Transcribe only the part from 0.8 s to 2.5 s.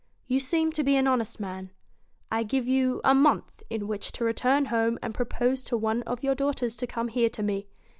be an honest man. I